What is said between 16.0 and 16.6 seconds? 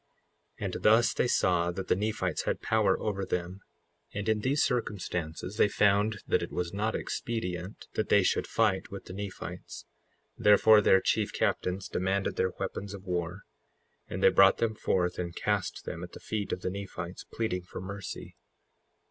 at the feet